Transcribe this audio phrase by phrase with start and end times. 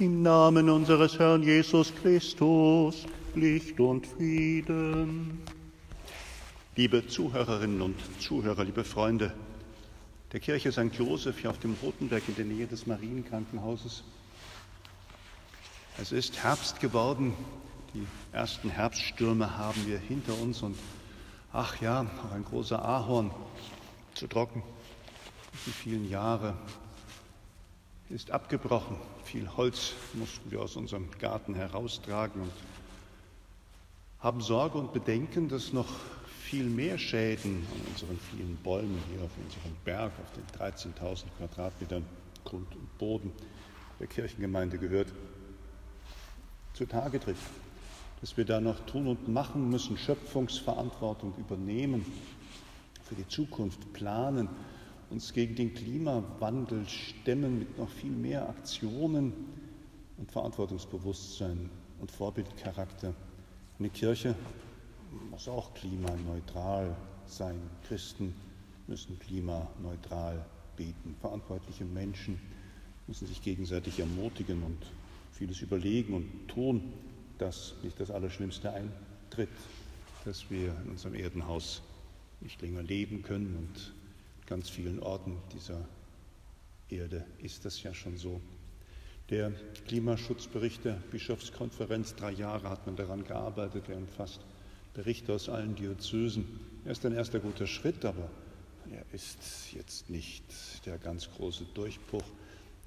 [0.00, 3.04] Im Namen unseres Herrn Jesus Christus,
[3.34, 5.42] Licht und Frieden.
[6.74, 9.34] Liebe Zuhörerinnen und Zuhörer, liebe Freunde
[10.32, 10.94] der Kirche St.
[10.94, 14.02] Joseph hier auf dem Rotenberg in der Nähe des Marienkrankenhauses.
[16.00, 17.34] Es ist Herbst geworden,
[17.92, 20.78] die ersten Herbststürme haben wir hinter uns und
[21.52, 23.32] ach ja, auch ein großer Ahorn
[24.14, 24.62] zu trocken.
[25.66, 26.54] Die vielen Jahre
[28.10, 28.96] ist abgebrochen.
[29.24, 32.52] Viel Holz mussten wir aus unserem Garten heraustragen und
[34.18, 35.88] haben Sorge und Bedenken, dass noch
[36.42, 42.04] viel mehr Schäden an unseren vielen Bäumen hier auf unserem Berg, auf den 13.000 Quadratmetern
[42.44, 43.32] Grund und Boden
[44.00, 45.12] der Kirchengemeinde gehört,
[46.74, 47.50] zutage trifft.
[48.20, 52.04] Dass wir da noch tun und machen müssen, Schöpfungsverantwortung übernehmen,
[53.04, 54.48] für die Zukunft planen,
[55.10, 59.32] uns gegen den Klimawandel stemmen mit noch viel mehr Aktionen
[60.16, 61.68] und Verantwortungsbewusstsein
[62.00, 63.12] und Vorbildcharakter.
[63.78, 64.34] Eine Kirche
[65.30, 67.60] muss auch klimaneutral sein.
[67.88, 68.34] Christen
[68.86, 70.44] müssen klimaneutral
[70.76, 71.16] beten.
[71.20, 72.40] Verantwortliche Menschen
[73.06, 74.78] müssen sich gegenseitig ermutigen und
[75.32, 76.92] vieles überlegen und tun,
[77.38, 79.48] dass nicht das Allerschlimmste eintritt,
[80.24, 81.82] dass wir in unserem Erdenhaus
[82.40, 83.92] nicht länger leben können und
[84.50, 85.88] ganz vielen Orten dieser
[86.88, 88.40] Erde ist das ja schon so.
[89.30, 89.52] Der
[89.86, 94.40] Klimaschutzbericht der Bischofskonferenz, drei Jahre hat man daran gearbeitet, er umfasst
[94.92, 96.44] Berichte aus allen Diözesen.
[96.84, 98.28] Er ist ein erster guter Schritt, aber
[98.90, 100.42] er ist jetzt nicht
[100.84, 102.24] der ganz große Durchbruch,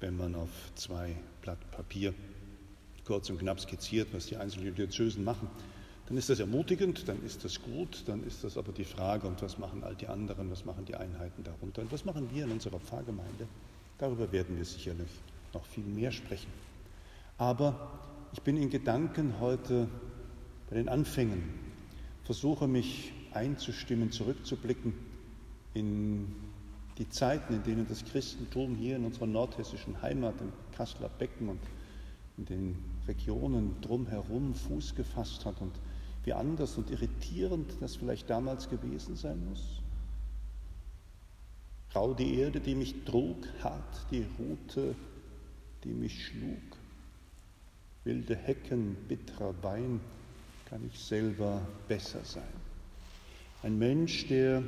[0.00, 2.12] wenn man auf zwei Blatt Papier
[3.06, 5.48] kurz und knapp skizziert, was die einzelnen Diözesen machen.
[6.06, 9.40] Dann ist das ermutigend, dann ist das gut, dann ist das aber die Frage, und
[9.40, 12.52] was machen all die anderen, was machen die Einheiten darunter und was machen wir in
[12.52, 13.48] unserer Pfarrgemeinde?
[13.98, 15.08] Darüber werden wir sicherlich
[15.54, 16.50] noch viel mehr sprechen.
[17.38, 18.00] Aber
[18.32, 19.88] ich bin in Gedanken heute
[20.68, 21.64] bei den Anfängen
[22.24, 24.94] versuche mich einzustimmen, zurückzublicken
[25.74, 26.34] in
[26.98, 31.60] die Zeiten, in denen das Christentum hier in unserer nordhessischen Heimat, im Kasseler Becken und
[32.38, 35.72] in den Regionen drumherum Fuß gefasst hat und
[36.24, 39.80] wie anders und irritierend das vielleicht damals gewesen sein muss.
[41.94, 44.94] Rau die Erde, die mich trug, hart die Rute,
[45.84, 46.78] die mich schlug,
[48.04, 50.00] wilde Hecken, bitterer Wein,
[50.68, 52.42] kann ich selber besser sein.
[53.62, 54.62] Ein Mensch, der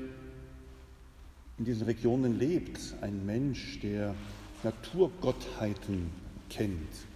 [1.59, 4.15] in diesen Regionen lebt, ein Mensch, der
[4.63, 6.11] Naturgottheiten
[6.49, 7.07] kennt,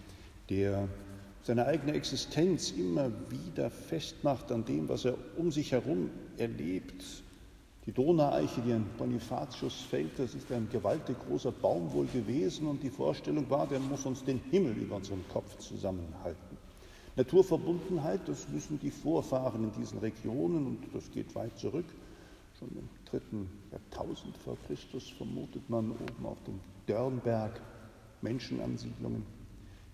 [0.48, 0.88] der
[1.42, 7.04] seine eigene Existenz immer wieder festmacht an dem, was er um sich herum erlebt.
[7.86, 12.82] Die Donaueiche, die an Bonifatius fällt, das ist ein gewaltig großer Baum wohl gewesen und
[12.82, 16.58] die Vorstellung war, der muss uns den Himmel über unseren Kopf zusammenhalten.
[17.16, 21.86] Naturverbundenheit, das wissen die Vorfahren in diesen Regionen und das geht weit zurück.
[22.58, 27.60] Schon im dritten Jahrtausend vor Christus vermutet man oben auf dem Dörnberg
[28.20, 29.39] Menschenansiedlungen.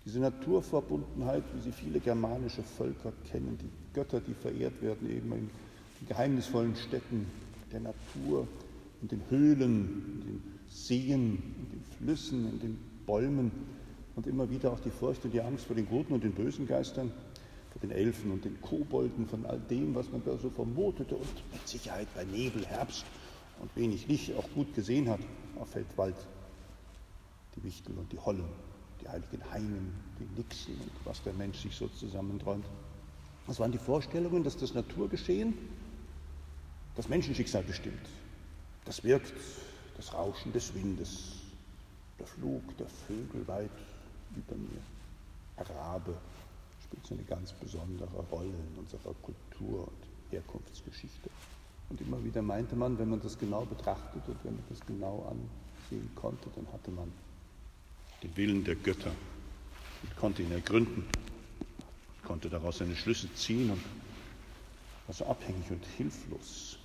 [0.06, 5.50] Diese Naturverbundenheit, wie sie viele germanische Völker kennen, die Götter, die verehrt werden, eben in
[6.00, 7.26] den geheimnisvollen Städten
[7.72, 8.46] der Natur,
[9.02, 13.50] in den Höhlen, in den Seen, in den Flüssen, in den Bäumen,
[14.14, 16.66] und immer wieder auch die Furcht und die Angst vor den guten und den bösen
[16.68, 17.10] Geistern,
[17.70, 21.52] vor den Elfen und den Kobolden, von all dem, was man da so vermutete und
[21.52, 23.04] mit Sicherheit bei Nebel, Herbst
[23.60, 25.20] und wenig Licht auch gut gesehen hat
[25.58, 26.16] auf Feldwald,
[27.56, 28.44] die Wichtel und die Hollen,
[29.06, 32.66] die heiligen Hainen, die Nixen und was der Mensch sich so zusammenträumt.
[33.46, 35.54] Das waren die Vorstellungen, dass das Naturgeschehen
[36.96, 38.08] das Menschenschicksal bestimmt.
[38.84, 39.34] Das wirkt
[39.96, 41.34] das Rauschen des Windes,
[42.18, 43.70] der Flug der Vögel weit
[44.34, 44.80] über mir.
[45.56, 46.14] Arabe
[46.82, 51.30] spielt so eine ganz besondere Rolle in unserer Kultur und Herkunftsgeschichte.
[51.88, 55.26] Und immer wieder meinte man, wenn man das genau betrachtete und wenn man das genau
[55.30, 57.12] ansehen konnte, dann hatte man
[58.22, 59.12] den Willen der Götter
[60.02, 61.04] und konnte ihn ergründen,
[62.24, 63.80] konnte daraus seine Schlüsse ziehen und
[65.06, 66.78] war so abhängig und hilflos.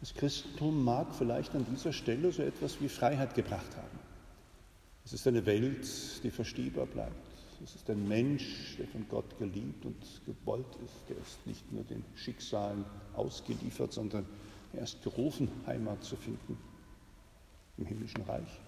[0.00, 3.98] Das Christentum mag vielleicht an dieser Stelle so etwas wie Freiheit gebracht haben.
[5.04, 5.86] Es ist eine Welt,
[6.24, 7.14] die verstehbar bleibt.
[7.62, 9.96] Es ist ein Mensch, der von Gott geliebt und
[10.26, 11.08] gewollt ist.
[11.08, 12.84] Der ist nicht nur den Schicksalen
[13.14, 14.26] ausgeliefert, sondern
[14.72, 16.58] er ist gerufen, Heimat zu finden
[17.78, 18.58] im himmlischen Reich.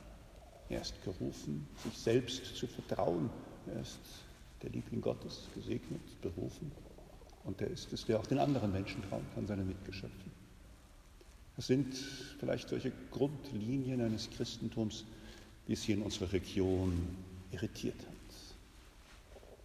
[0.69, 3.31] Er ist gerufen, sich selbst zu vertrauen.
[3.67, 3.99] Er ist
[4.63, 6.73] der Liebling Gottes, gesegnet, berufen.
[7.45, 10.33] Und er ist es, der auch den anderen Menschen trauen kann, seine Mitgeschöpfen.
[11.57, 11.95] Das sind
[12.41, 15.05] vielleicht solche Grundlinien eines Christentums,
[15.67, 17.17] wie es hier in unserer Region
[17.53, 18.15] irritiert hat.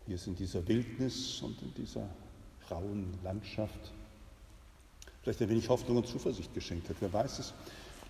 [0.05, 2.09] wie es in dieser Wildnis und in dieser
[2.71, 3.91] rauen Landschaft
[5.21, 6.95] vielleicht ein wenig Hoffnung und Zuversicht geschenkt hat.
[6.99, 7.53] Wer weiß es,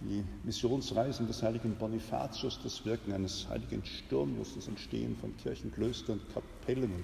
[0.01, 6.21] die Missionsreisen des heiligen Bonifatius, das Wirken eines heiligen Sturmius, das Entstehen von Kirchen, Klöstern,
[6.33, 7.03] Kapellen und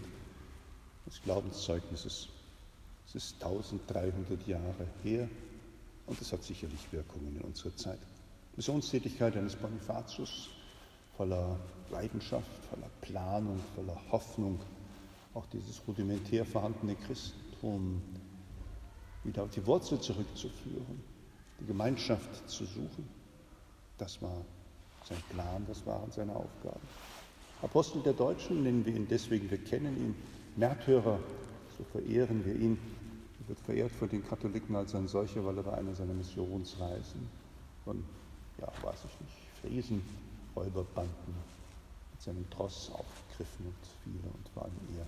[1.06, 2.30] des Glaubenszeugnisses.
[3.08, 5.30] Es ist 1300 Jahre her
[6.06, 8.00] und es hat sicherlich Wirkungen in unserer Zeit.
[8.56, 10.50] Missionstätigkeit eines Bonifatius
[11.18, 11.60] voller
[11.92, 14.60] Leidenschaft, voller Planung, voller Hoffnung,
[15.34, 18.02] auch dieses rudimentär vorhandene Christentum
[19.24, 21.04] wieder auf die Wurzel zurückzuführen,
[21.60, 23.08] die Gemeinschaft zu suchen.
[23.98, 24.46] Das war
[25.06, 26.82] sein Plan, das waren seine Aufgaben.
[27.62, 30.16] Apostel der Deutschen nennen wir ihn deswegen, wir kennen ihn.
[30.56, 31.20] Märtyrer,
[31.78, 32.78] so verehren wir ihn.
[33.42, 37.30] Er wird verehrt von den Katholiken als ein solcher, weil er bei einer seiner Missionsreisen
[37.84, 38.04] von,
[38.60, 40.02] ja, weiß ich nicht, Friesen,
[40.56, 41.36] Räuberbanden
[42.12, 45.06] mit seinem Tross aufgegriffen und viele und vor allem er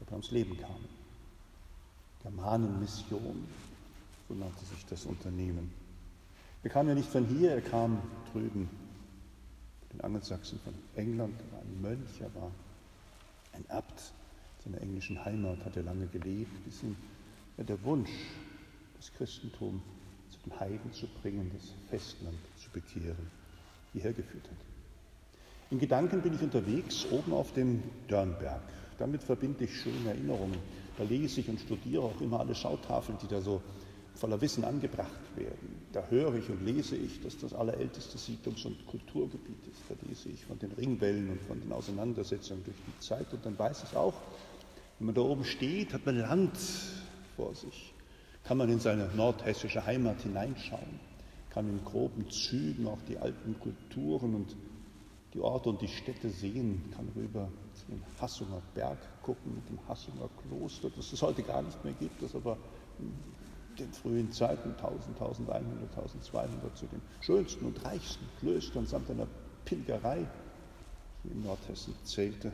[0.00, 0.88] dabei ums Leben kamen.
[2.22, 3.46] Germanenmission,
[4.28, 5.70] so nannte sich das Unternehmen.
[6.62, 8.00] Er kam ja nicht von hier, er kam
[8.32, 8.70] drüben,
[9.92, 12.50] den Angelsachsen von England, er war ein Mönch, er war
[13.52, 14.12] ein Abt
[14.64, 16.96] seiner englischen Heimat, hat er lange gelebt, bis ihn
[17.58, 18.10] ja, der Wunsch,
[18.96, 19.82] das Christentum
[20.30, 23.30] zu den Heiden zu bringen, das Festland zu bekehren,
[23.92, 24.56] hierher geführt hat.
[25.70, 28.62] In Gedanken bin ich unterwegs oben auf dem Dörnberg.
[28.98, 30.58] Damit verbinde ich schöne Erinnerungen.
[30.96, 33.60] Da lese ich und studiere auch immer alle Schautafeln, die da so
[34.14, 35.82] voller Wissen angebracht werden.
[35.92, 39.82] Da höre ich und lese ich, dass das allerälteste Siedlungs- und Kulturgebiet ist.
[39.88, 43.32] Da lese ich von den Ringwellen und von den Auseinandersetzungen durch die Zeit.
[43.32, 44.14] Und dann weiß ich auch,
[44.98, 46.56] wenn man da oben steht, hat man Land
[47.36, 47.92] vor sich.
[48.44, 51.00] Kann man in seine nordhessische Heimat hineinschauen,
[51.50, 54.54] kann in groben Zügen auch die alten Kulturen und
[55.32, 57.48] die Orte und die Städte sehen, kann rüber
[57.88, 62.22] den Hassunger Berg gucken mit dem Hassunger Kloster, das es heute gar nicht mehr gibt,
[62.22, 62.56] das aber
[63.78, 69.26] den frühen Zeiten 1000, 1100, 1200 zu den schönsten und reichsten Klöstern samt einer
[69.64, 70.26] Pilgerei
[71.24, 72.52] in Nordhessen zählte.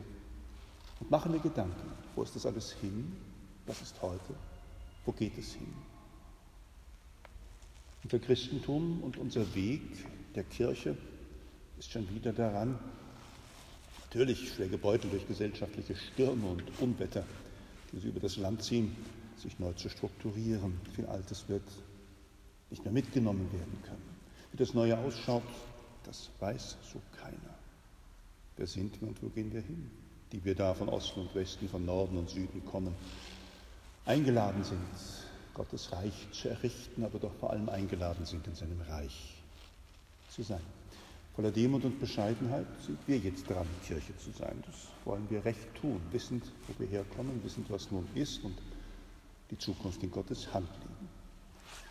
[0.99, 3.15] Und machen wir Gedanken, wo ist das alles hin?
[3.65, 4.35] Was ist heute?
[5.05, 5.73] Wo geht es hin?
[8.03, 9.81] Unser Christentum und unser Weg
[10.35, 10.97] der Kirche
[11.77, 12.79] ist schon wieder daran,
[14.11, 17.23] Natürlich schwer gebeutelt durch gesellschaftliche Stürme und Unwetter,
[17.93, 18.93] die so über das Land ziehen,
[19.41, 20.79] sich neu zu strukturieren.
[20.95, 21.63] Viel Altes wird
[22.69, 24.15] nicht mehr mitgenommen werden können.
[24.51, 25.43] Wie das Neue ausschaut,
[26.03, 27.55] das weiß so keiner.
[28.57, 29.89] Wer sind wir und wo gehen wir hin?
[30.31, 32.95] Die wir da von Osten und Westen, von Norden und Süden kommen,
[34.05, 34.79] eingeladen sind,
[35.53, 39.35] Gottes Reich zu errichten, aber doch vor allem eingeladen sind, in seinem Reich
[40.29, 40.61] zu sein.
[41.35, 44.61] Voller Demut und Bescheidenheit sind wir jetzt dran, Kirche zu sein.
[44.65, 48.57] Das wollen wir recht tun, wissend, wo wir herkommen, wissend, was nun ist und
[49.51, 51.09] die Zukunft in Gottes Hand liegen.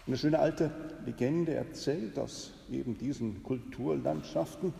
[0.06, 0.70] Eine schöne alte
[1.04, 4.72] Legende erzählt aus eben diesen Kulturlandschaften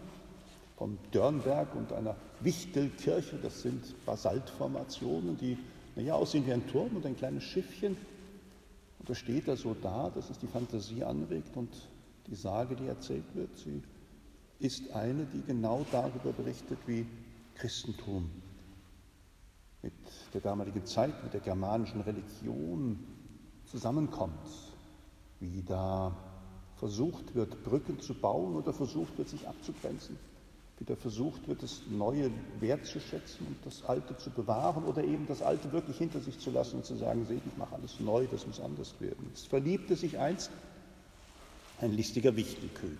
[0.77, 3.37] vom Dörnberg und einer Wichtelkirche.
[3.37, 5.59] Das sind Basaltformationen, die
[5.95, 7.97] naja, aussehen wie ein Turm und ein kleines Schiffchen.
[8.99, 11.69] Und da steht er so da, dass es die Fantasie anregt und
[12.27, 13.83] die Sage, die erzählt wird, sie
[14.59, 17.07] ist eine, die genau darüber berichtet, wie
[17.55, 18.31] Christentum
[19.83, 19.93] mit
[20.35, 22.99] der damaligen Zeit, mit der germanischen Religion
[23.65, 24.49] zusammenkommt,
[25.41, 26.17] wie da
[26.77, 30.19] versucht wird, Brücken zu bauen oder versucht wird, sich abzugrenzen,
[30.79, 35.43] wie da versucht wird, das Neue wertzuschätzen und das Alte zu bewahren oder eben das
[35.43, 38.47] Alte wirklich hinter sich zu lassen und zu sagen, seht, ich mache alles neu, das
[38.47, 39.31] muss anders werden.
[39.35, 40.51] Es verliebte sich einst
[41.81, 42.99] ein listiger Wichtelkönig.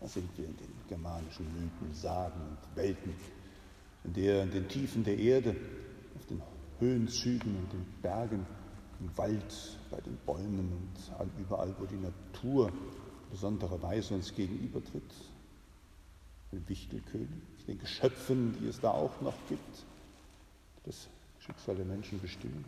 [0.00, 3.14] Da sind wir in den germanischen Mythen, Sagen und Welten,
[4.04, 5.56] der in den Tiefen der Erde,
[6.16, 6.42] auf den
[6.78, 8.46] Höhenzügen und den Bergen,
[9.00, 10.72] im Wald, bei den Bäumen
[11.18, 15.14] und überall, wo die Natur in besonderer Weise uns gegenübertritt,
[16.52, 17.28] den Wichtelkönig,
[17.66, 19.84] den Geschöpfen, die es da auch noch gibt,
[20.84, 21.08] das
[21.40, 22.64] Schicksal der Menschen bestimmen.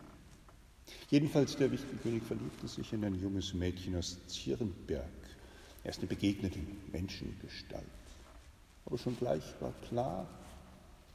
[1.08, 5.04] Jedenfalls der Wichtelkönig verliebte sich in ein junges Mädchen aus Zierenberg,
[5.84, 6.58] er ist eine begegnete
[6.92, 7.84] Menschengestalt.
[8.86, 10.26] Aber schon gleich war klar,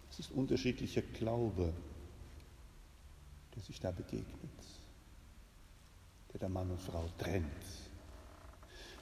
[0.10, 1.74] es ist unterschiedlicher Glaube,
[3.56, 4.50] der sich da begegnet,
[6.34, 7.46] der der Mann und Frau trennt.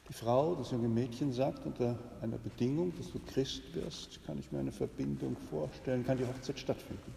[0.10, 4.52] Die Frau, das junge Mädchen sagt unter einer Bedingung, dass du Christ wirst, kann ich
[4.52, 7.14] mir eine Verbindung vorstellen, kann die Hochzeit stattfinden.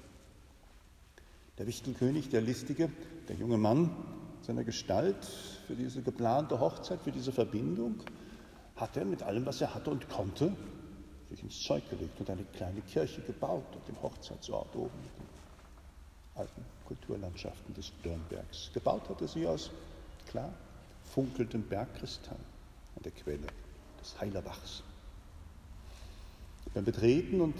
[1.58, 2.90] Der Wichtelkönig, der Listige,
[3.28, 3.94] der junge Mann
[4.42, 5.24] seiner Gestalt
[5.66, 8.02] für diese geplante Hochzeit, für diese Verbindung,
[8.74, 10.56] hat er mit allem, was er hatte und konnte,
[11.30, 15.26] sich ins Zeug gelegt und eine kleine Kirche gebaut und den Hochzeitsort oben mit dem
[16.34, 18.70] alten Kulturlandschaften des Dürnbergs.
[18.74, 19.70] Gebaut hat er sie aus,
[20.26, 20.52] klar,
[21.04, 22.38] funkelndem Bergkristall
[22.96, 23.46] an der Quelle
[24.00, 24.82] des Heilerbachs.
[26.74, 27.56] Beim Betreten und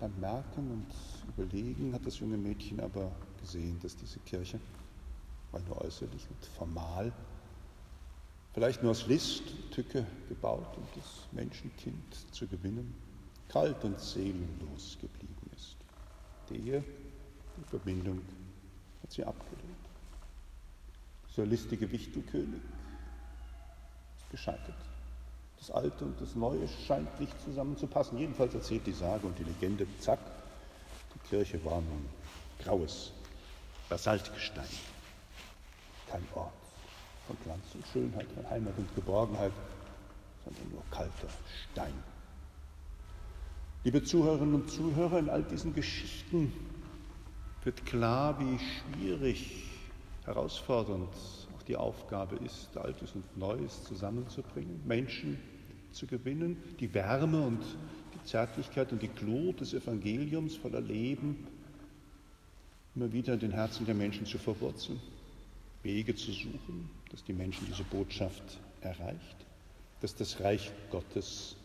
[0.00, 0.86] beim Merken und
[1.28, 4.60] Überlegen hat das junge Mädchen aber gesehen, dass diese Kirche,
[5.50, 7.12] weil nur äußerlich und formal,
[8.54, 12.94] vielleicht nur aus List und Tücke gebaut, um das Menschenkind zu gewinnen,
[13.48, 15.76] kalt und seelenlos geblieben ist.
[16.48, 16.84] Die Ehe,
[17.56, 18.22] die Verbindung
[19.02, 19.60] hat sie abgelehnt.
[21.28, 22.62] Dieser listige Wichtelkönig
[24.18, 24.76] ist gescheitert.
[25.58, 28.18] Das Alte und das Neue scheint nicht zusammenzupassen.
[28.18, 30.20] Jedenfalls erzählt die Sage und die Legende, zack,
[31.14, 32.06] die Kirche war nun
[32.60, 33.12] graues
[33.88, 34.68] Basaltgestein.
[36.06, 36.63] Kein Ort
[37.26, 39.52] von Glanz und Schönheit, von Heimat und Geborgenheit,
[40.44, 41.28] sondern nur kalter
[41.72, 41.94] Stein.
[43.84, 46.52] Liebe Zuhörerinnen und Zuhörer, in all diesen Geschichten
[47.62, 49.64] wird klar, wie schwierig,
[50.24, 51.14] herausfordernd
[51.54, 55.38] auch die Aufgabe ist, Altes und Neues zusammenzubringen, Menschen
[55.92, 57.62] zu gewinnen, die Wärme und
[58.14, 61.46] die Zärtlichkeit und die Glut des Evangeliums voller Leben
[62.94, 65.00] immer wieder in den Herzen der Menschen zu verwurzeln,
[65.84, 69.36] Wege zu suchen, dass die Menschen diese Botschaft erreicht,
[70.00, 71.56] dass das Reich Gottes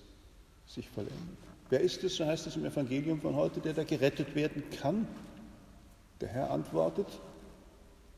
[0.68, 1.38] sich vollendet.
[1.70, 5.08] Wer ist es, so heißt es im Evangelium von heute, der da gerettet werden kann?
[6.22, 7.08] Der Herr antwortet,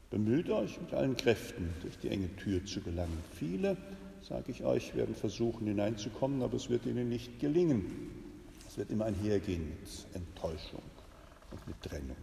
[0.09, 3.17] bemüht euch mit allen Kräften durch die enge Tür zu gelangen.
[3.33, 3.77] Viele,
[4.21, 7.85] sage ich euch, werden versuchen hineinzukommen, aber es wird ihnen nicht gelingen.
[8.67, 10.81] Es wird immer einhergehen mit Enttäuschung
[11.51, 12.15] und mit Trennung.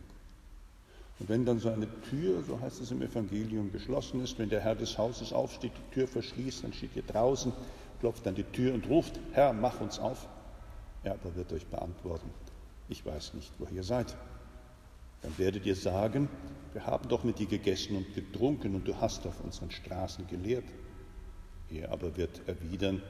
[1.18, 4.60] Und wenn dann so eine Tür, so heißt es im Evangelium, geschlossen ist, wenn der
[4.60, 7.52] Herr des Hauses aufsteht, die Tür verschließt, dann steht ihr draußen,
[8.00, 10.28] klopft an die Tür und ruft, Herr, mach uns auf.
[11.02, 12.30] Er aber wird euch beantworten,
[12.88, 14.16] ich weiß nicht, wo ihr seid.
[15.22, 16.28] Dann werdet ihr sagen,
[16.72, 20.64] wir haben doch mit dir gegessen und getrunken und du hast auf unseren Straßen gelehrt.
[21.70, 23.02] Er aber wird erwidern,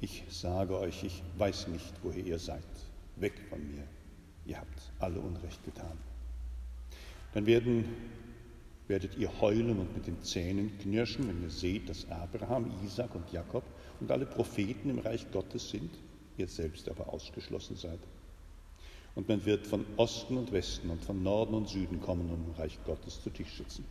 [0.00, 2.64] ich sage euch, ich weiß nicht, woher ihr seid.
[3.16, 3.84] Weg von mir.
[4.46, 5.98] Ihr habt alle Unrecht getan.
[7.32, 7.84] Dann werden,
[8.86, 13.30] werdet ihr heulen und mit den Zähnen knirschen, wenn ihr seht, dass Abraham, Isaac und
[13.32, 13.64] Jakob
[14.00, 15.90] und alle Propheten im Reich Gottes sind,
[16.36, 17.98] ihr selbst aber ausgeschlossen seid.
[19.14, 22.52] Und man wird von Osten und Westen und von Norden und Süden kommen und im
[22.52, 23.84] Reich Gottes zu Tisch sitzen.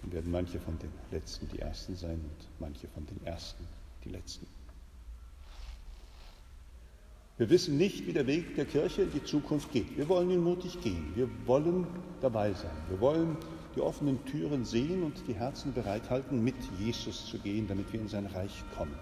[0.00, 3.66] Dann werden manche von den Letzten die Ersten sein und manche von den Ersten
[4.04, 4.46] die Letzten.
[7.38, 9.94] Wir wissen nicht, wie der Weg der Kirche in die Zukunft geht.
[9.98, 11.12] Wir wollen ihn mutig gehen.
[11.14, 11.86] Wir wollen
[12.22, 12.74] dabei sein.
[12.88, 13.36] Wir wollen
[13.74, 18.08] die offenen Türen sehen und die Herzen bereithalten, mit Jesus zu gehen, damit wir in
[18.08, 18.98] sein Reich kommen.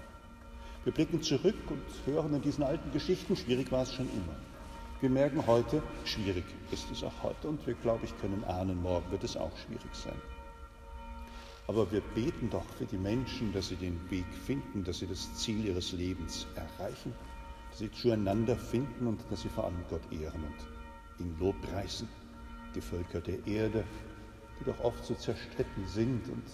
[0.82, 4.36] Wir blicken zurück und hören in diesen alten Geschichten, schwierig war es schon immer.
[5.00, 9.12] Wir merken heute, schwierig ist es auch heute und wir, glaube ich, können ahnen, morgen
[9.12, 10.20] wird es auch schwierig sein.
[11.68, 15.32] Aber wir beten doch für die Menschen, dass sie den Weg finden, dass sie das
[15.36, 17.14] Ziel ihres Lebens erreichen
[17.74, 22.08] sie zueinander finden und dass sie vor allem Gott ehren und ihn lobpreisen.
[22.74, 23.84] Die Völker der Erde,
[24.58, 26.44] die doch oft so zerstritten sind und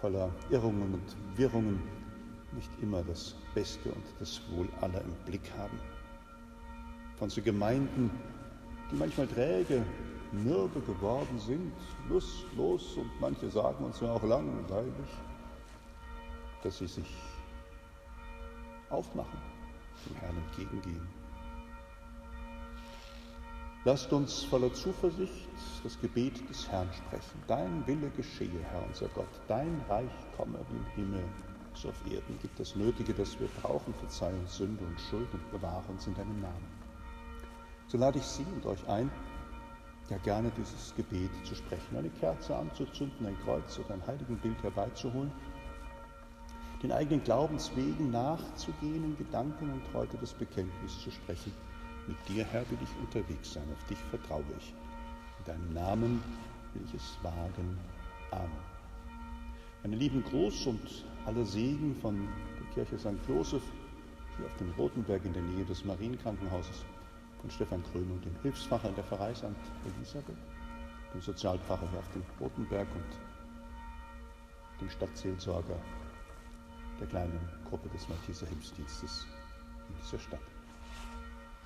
[0.00, 1.82] voller Irrungen und Wirrungen
[2.52, 5.78] nicht immer das Beste und das Wohl aller im Blick haben.
[7.16, 8.10] Von so Gemeinden,
[8.90, 9.82] die manchmal träge,
[10.32, 11.72] mürbe geworden sind,
[12.08, 15.08] lustlos und manche sagen uns ja auch langweilig,
[16.62, 17.08] dass sie sich
[18.90, 19.55] aufmachen
[20.06, 21.06] dem Herrn entgegengehen.
[23.84, 25.48] Lasst uns voller Zuversicht
[25.84, 27.40] das Gebet des Herrn sprechen.
[27.46, 29.28] Dein Wille geschehe, Herr unser Gott.
[29.46, 31.24] Dein Reich komme wie im Himmel,
[31.74, 32.36] so auf Erden.
[32.42, 33.94] Gib das Nötige, das wir brauchen.
[33.94, 36.66] Verzeih uns Sünde und Schuld und bewahre uns in deinem Namen.
[37.86, 39.08] So lade ich Sie und euch ein,
[40.10, 45.30] ja gerne dieses Gebet zu sprechen, eine Kerze anzuzünden, ein Kreuz oder ein Heiligenbild herbeizuholen
[46.82, 51.52] den eigenen Glaubenswegen nachzugehen in Gedanken und heute das Bekenntnis zu sprechen.
[52.06, 54.74] Mit dir, Herr, will ich unterwegs sein, auf dich vertraue ich.
[55.38, 56.22] In deinem Namen
[56.74, 57.78] will ich es wagen.
[58.30, 58.76] Amen.
[59.82, 62.28] Meine lieben Gruß und aller Segen von
[62.58, 63.18] der Kirche St.
[63.28, 63.62] Joseph
[64.36, 66.84] hier auf dem Rotenberg in der Nähe des Marienkrankenhauses,
[67.40, 69.46] von Stefan Krön und dem Hilfsfacher der Pfarrei St.
[69.96, 70.36] Elisabeth,
[71.14, 75.78] dem Sozialpfarrer hier auf dem Rotenberg und dem Stadtseelsorger
[77.00, 79.26] der kleinen Gruppe des Malteser Hilfsdienstes
[79.88, 80.55] in dieser Stadt.